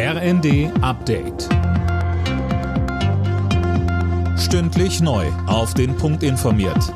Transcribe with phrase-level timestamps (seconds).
[0.00, 1.48] RND Update.
[4.38, 5.26] Stündlich neu.
[5.48, 6.94] Auf den Punkt informiert.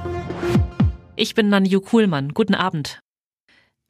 [1.17, 2.29] Ich bin Nanju Kuhlmann.
[2.29, 3.01] Guten Abend.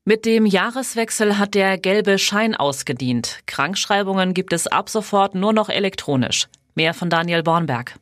[0.07, 3.41] Mit dem Jahreswechsel hat der gelbe Schein ausgedient.
[3.45, 6.49] Krankschreibungen gibt es ab sofort nur noch elektronisch.
[6.75, 7.97] Mehr von Daniel Bornberg.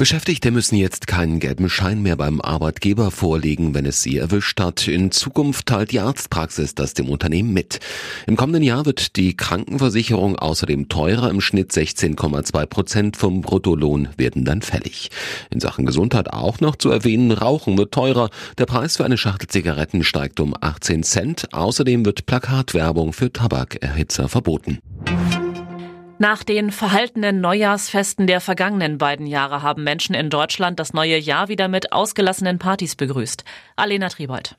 [0.00, 4.88] Beschäftigte müssen jetzt keinen gelben Schein mehr beim Arbeitgeber vorlegen, wenn es sie erwischt hat.
[4.88, 7.80] In Zukunft teilt die Arztpraxis das dem Unternehmen mit.
[8.26, 11.28] Im kommenden Jahr wird die Krankenversicherung außerdem teurer.
[11.28, 15.10] Im Schnitt 16,2 Prozent vom Bruttolohn werden dann fällig.
[15.50, 18.30] In Sachen Gesundheit auch noch zu erwähnen, Rauchen wird teurer.
[18.56, 21.52] Der Preis für eine Schachtel Zigaretten steigt um 18 Cent.
[21.52, 24.78] Außerdem wird Plakatwerbung für Tabakerhitzer verboten.
[26.20, 31.48] Nach den verhaltenen Neujahrsfesten der vergangenen beiden Jahre haben Menschen in Deutschland das neue Jahr
[31.48, 33.42] wieder mit ausgelassenen Partys begrüßt.
[33.74, 34.58] Alena Triebold.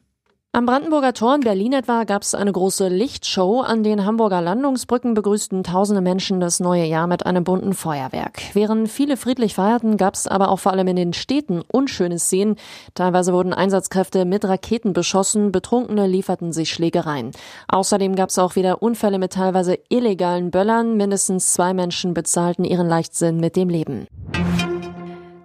[0.54, 3.62] Am Brandenburger Tor in Berlin etwa gab es eine große Lichtshow.
[3.62, 8.42] An den Hamburger Landungsbrücken begrüßten tausende Menschen das neue Jahr mit einem bunten Feuerwerk.
[8.52, 12.58] Während viele friedlich feierten, gab es aber auch vor allem in den Städten unschöne Szenen.
[12.95, 17.31] Teilweise wurden Einsatzkräfte mit Raketen beschossen, Betrunkene lieferten sich Schlägereien.
[17.70, 20.97] Außerdem gab es auch wieder Unfälle mit teilweise illegalen Böllern.
[20.97, 24.06] Mindestens zwei Menschen bezahlten ihren Leichtsinn mit dem Leben.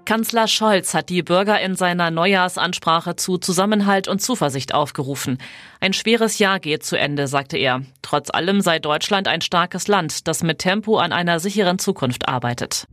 [0.06, 5.38] Kanzler Scholz hat die Bürger in seiner Neujahrsansprache zu Zusammenhalt und Zuversicht aufgerufen.
[5.80, 7.82] Ein schweres Jahr geht zu Ende, sagte er.
[8.02, 12.86] Trotz allem sei Deutschland ein starkes Land, das mit Tempo an einer sicheren Zukunft arbeitet.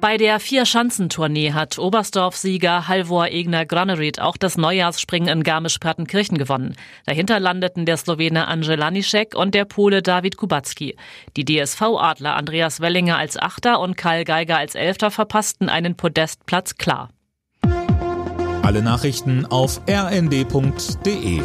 [0.00, 6.74] Bei der Vier-Schanzentournee hat Oberstdorf-Sieger Halvor Egner Granerud auch das Neujahrsspringen in Garmisch-Partenkirchen gewonnen.
[7.04, 10.96] Dahinter landeten der Slowene Andrzej Lanišek und der Pole David Kubacki.
[11.36, 17.10] Die DSV-Adler Andreas Wellinger als Achter und Karl Geiger als Elfter verpassten einen Podestplatz klar.
[18.62, 21.42] Alle Nachrichten auf rnd.de